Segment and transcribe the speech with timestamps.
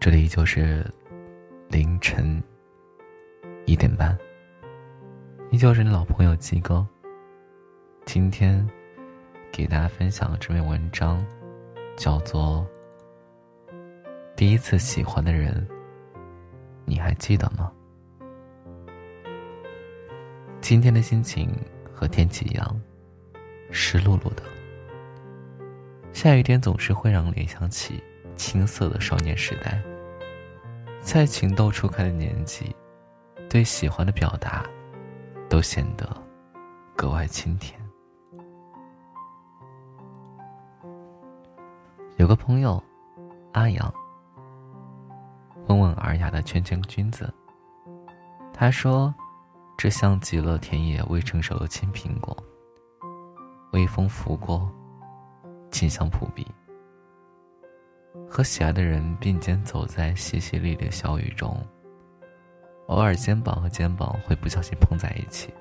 [0.00, 0.86] 这里就是
[1.68, 2.40] 凌晨
[3.66, 4.16] 一点半，
[5.50, 6.86] 依旧是你老朋友鸡哥。
[8.06, 8.64] 今天
[9.50, 11.22] 给大家分享的这篇文章
[11.96, 12.64] 叫做
[14.36, 15.66] 《第一次喜欢的人》，
[16.84, 17.72] 你还记得吗？
[20.60, 21.50] 今天的心情
[21.92, 22.80] 和天气一样，
[23.72, 24.44] 湿漉漉的。
[26.12, 28.00] 下雨天总是会让人联想起。
[28.38, 29.82] 青涩的少年时代，
[31.02, 32.74] 在情窦初开的年纪，
[33.50, 34.64] 对喜欢的表达，
[35.50, 36.08] 都显得
[36.96, 37.78] 格外清甜。
[42.16, 42.82] 有个朋友，
[43.52, 43.92] 阿阳，
[45.66, 47.32] 温文尔雅的圈圈君子。
[48.54, 49.12] 他说
[49.76, 52.36] ：“这像极了田野未成熟的青苹果，
[53.72, 54.70] 微风拂过，
[55.70, 56.46] 清香扑鼻。”
[58.30, 61.60] 和喜爱的人并肩走在淅淅沥沥小雨中，
[62.86, 65.52] 偶尔肩膀和肩膀会不小心碰在一起，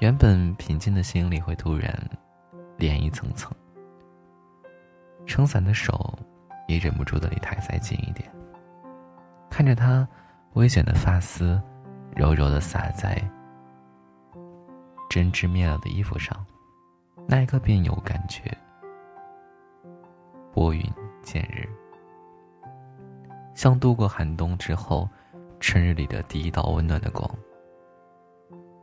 [0.00, 1.92] 原本平静的心里会突然
[2.78, 3.52] 涟漪层层。
[5.26, 6.18] 撑伞的手
[6.66, 8.28] 也忍不住的离他再近一点，
[9.50, 10.08] 看着他
[10.54, 11.60] 微卷的发丝
[12.16, 13.22] 柔柔的洒在
[15.08, 16.44] 针织面料的衣服上，
[17.28, 18.42] 那一刻便有感觉。
[20.52, 20.82] 拨云
[21.22, 21.66] 见日，
[23.54, 25.08] 像度过寒冬之后，
[25.60, 27.28] 春日里的第一道温暖的光。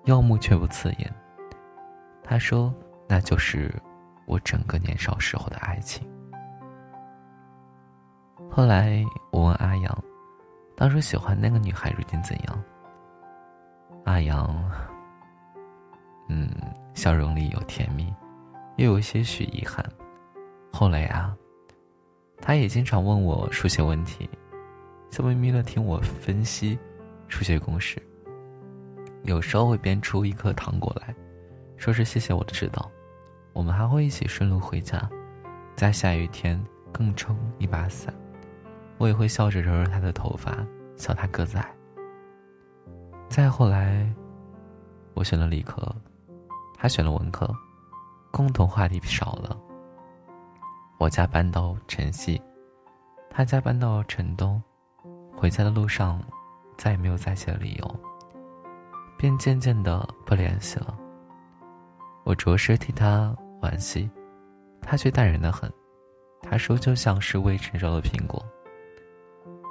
[0.06, 1.14] 耀目却不刺眼。
[2.23, 2.73] 他说
[3.08, 3.72] ：“那就是
[4.26, 6.09] 我整个年少时候的爱情。”
[8.50, 10.04] 后来我问阿阳
[10.76, 12.64] ：“当初喜欢那个女孩，如今怎样？”
[14.06, 14.72] 阿阳，
[16.30, 16.50] 嗯，
[16.95, 18.11] 笑容里有甜蜜，
[18.78, 19.86] 又有些许遗憾。
[20.73, 21.36] 后来啊。
[22.42, 24.30] 他也经常问我数学问题，
[25.12, 26.78] 笑眯眯的听我分析
[27.28, 28.02] 数学公式。
[29.23, 31.14] 有时候会编出一颗糖果来，
[31.78, 32.89] 说是谢谢我的指导。
[33.52, 35.10] 我们还会一起顺路回家，
[35.76, 36.60] 在下雨天
[36.92, 38.14] 更撑一把伞。
[38.98, 41.76] 我也会笑着揉揉他的头发，笑他个子矮。
[43.28, 44.10] 再后来，
[45.14, 45.94] 我选了理科，
[46.78, 47.49] 他选了文科，
[48.32, 49.58] 共同话题少了。
[50.99, 52.42] 我家搬到城西，
[53.30, 54.61] 他家搬到城东，
[55.33, 56.21] 回家的路上，
[56.77, 57.99] 再也没有在一起的理由，
[59.17, 60.93] 便渐渐的不联系了。
[62.26, 64.11] 我着实替他惋惜，
[64.82, 65.71] 他却淡然的很。
[66.42, 68.45] 他说就像是未成熟的苹果，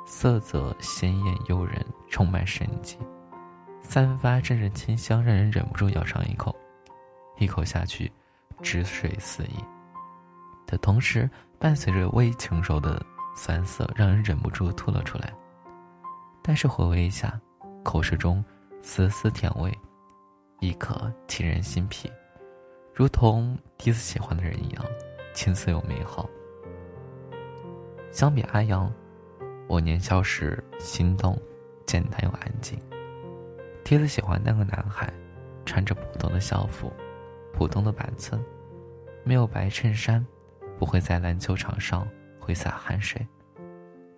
[0.06, 2.96] 色泽鲜艳诱人，充满生机，
[3.82, 6.56] 散发阵阵清香，让人忍不住咬上一口，
[7.36, 8.10] 一口下去，
[8.62, 9.62] 汁水四溢。
[10.68, 13.02] 的同时，伴随着未成熟的
[13.34, 15.32] 酸涩，让人忍不住吐了出来。
[16.42, 17.40] 但是回味一下，
[17.82, 18.44] 口舌中
[18.82, 19.76] 丝丝甜味，
[20.60, 22.12] 亦可沁人心脾，
[22.94, 24.84] 如同第一次喜欢的人一样，
[25.32, 26.28] 青涩又美好。
[28.10, 28.92] 相比阿阳，
[29.68, 31.40] 我年少时心动，
[31.86, 32.78] 简单又安静。
[33.84, 35.10] 第一次喜欢那个男孩，
[35.64, 36.92] 穿着普通的校服，
[37.54, 38.38] 普通的板寸，
[39.24, 40.24] 没有白衬衫。
[40.78, 42.06] 不会在篮球场上
[42.38, 43.26] 挥洒汗水，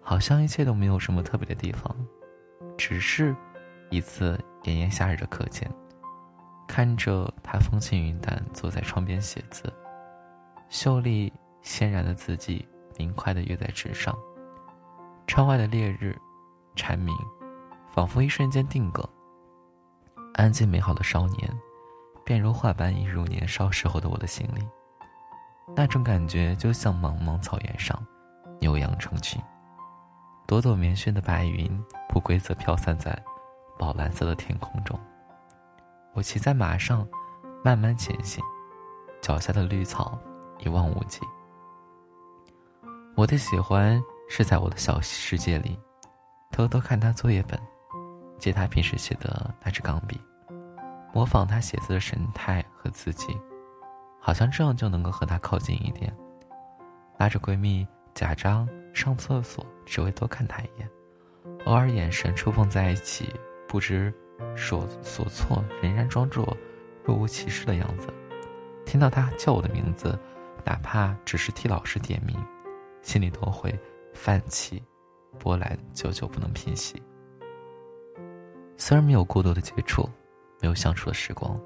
[0.00, 1.94] 好像一切都没有什么特别的地方，
[2.76, 3.34] 只是
[3.88, 5.68] 一次炎炎夏日的课间，
[6.68, 9.72] 看着他风轻云淡坐在窗边写字，
[10.68, 11.32] 秀丽
[11.62, 14.16] 鲜然的字迹明快的跃在纸上，
[15.26, 16.16] 窗外的烈日
[16.76, 17.14] 蝉鸣，
[17.90, 19.08] 仿佛一瞬间定格。
[20.34, 21.60] 安静美好的少年，
[22.24, 24.62] 便如画般映入年少时候的我的心里。
[25.74, 27.98] 那种感觉就像茫茫草原上，
[28.60, 29.40] 牛羊成群，
[30.46, 33.16] 朵朵棉絮的白云不规则飘散在
[33.78, 34.98] 宝蓝色的天空中。
[36.12, 37.06] 我骑在马上，
[37.64, 38.44] 慢慢前行，
[39.22, 40.18] 脚下的绿草
[40.58, 41.20] 一望无际。
[43.16, 45.78] 我的喜欢是在我的小世界里，
[46.50, 47.58] 偷偷看他作业本，
[48.38, 50.20] 借他平时写的那支钢笔，
[51.12, 53.38] 模仿他写字的神态和字迹。
[54.20, 56.14] 好像这样就能够和他靠近一点，
[57.18, 60.88] 拉着闺蜜假装上厕所，只为多看他一眼，
[61.64, 63.32] 偶尔眼神触碰在一起，
[63.66, 64.12] 不知
[64.54, 66.56] 所所措，仍然装作
[67.02, 68.08] 若无其事的样子。
[68.84, 70.18] 听到他叫我的名字，
[70.64, 72.36] 哪怕只是替老师点名，
[73.02, 73.76] 心里都会
[74.12, 74.82] 泛起
[75.38, 77.02] 波澜，久久不能平息。
[78.76, 80.08] 虽然没有过多的接触，
[80.60, 81.58] 没有相处的时光。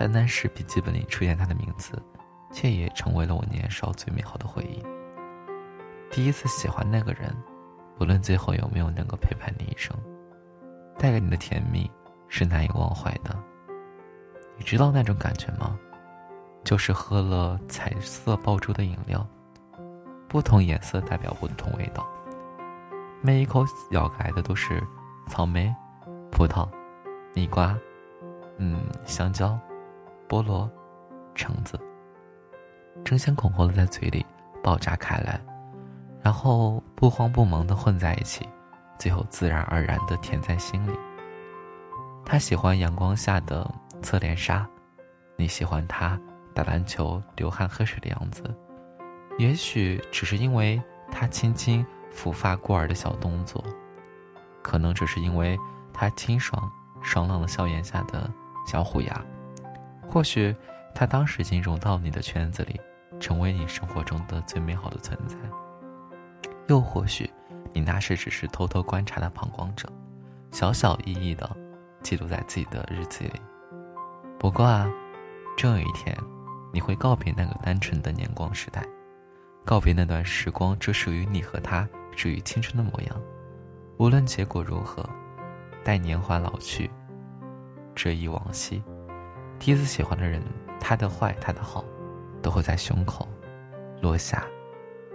[0.00, 2.02] 单单是笔记本里出现他的名字，
[2.50, 4.82] 却也成为了我年少最美好的回忆。
[6.10, 7.36] 第一次喜欢那个人，
[7.98, 9.94] 不论最后有没有能够陪伴你一生，
[10.96, 11.90] 带给你的甜蜜
[12.28, 13.38] 是难以忘怀的。
[14.56, 15.78] 你知道那种感觉吗？
[16.64, 19.26] 就是喝了彩色爆珠的饮料，
[20.26, 22.08] 不同颜色代表不同味道，
[23.20, 24.82] 每一口咬开的都是
[25.28, 25.70] 草莓、
[26.32, 26.66] 葡萄、
[27.34, 27.78] 蜜瓜，
[28.56, 29.58] 嗯，香蕉、
[30.30, 30.70] 菠萝、
[31.34, 31.76] 橙子，
[33.04, 34.24] 争先恐后的在嘴里
[34.62, 35.40] 爆炸开来。
[36.22, 38.48] 然后不慌不忙的混在一起，
[38.96, 40.96] 最后自然而然的甜在心里。
[42.24, 43.68] 他喜欢阳光下的
[44.02, 44.64] 侧脸杀，
[45.34, 46.16] 你喜欢他
[46.54, 48.44] 打篮球流汗喝水的样子。
[49.36, 50.80] 也许只是因为
[51.10, 51.84] 他轻轻
[52.14, 53.64] 抚发过耳的小动作，
[54.62, 55.58] 可能只是因为
[55.92, 56.70] 他清爽
[57.02, 58.30] 爽朗的笑颜下的
[58.64, 59.24] 小虎牙，
[60.10, 60.54] 或许
[60.92, 62.80] 他当时已经融到你的圈子里，
[63.20, 65.36] 成为你生活中的最美好的存在。
[66.66, 67.30] 又或许，
[67.72, 69.88] 你那时只是偷偷观察的旁观者，
[70.50, 71.48] 小小意义的
[72.02, 73.40] 记录在自己的日记里。
[74.36, 74.90] 不过啊，
[75.56, 76.16] 终有一天，
[76.72, 78.84] 你会告别那个单纯的年光时代，
[79.64, 83.16] 告别那段时光只属于你和他属于青春的模样。
[83.98, 85.08] 无论结果如何，
[85.84, 86.90] 待年华老去，
[87.94, 88.82] 追忆往昔，
[89.60, 90.42] 第一次喜欢的人，
[90.80, 91.84] 他的坏，他的好，
[92.42, 93.28] 都会在胸口
[94.00, 94.46] 落下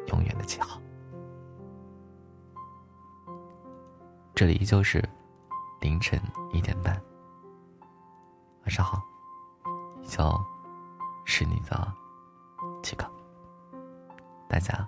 [0.10, 0.80] 永远的记号。
[4.36, 5.04] 这里依旧是
[5.82, 6.22] 凌晨
[6.54, 7.02] 一点半。
[8.62, 9.02] 晚上好，
[10.04, 10.24] 依旧
[11.26, 11.92] 是你的
[12.84, 13.12] 几个，
[14.48, 14.88] 大家。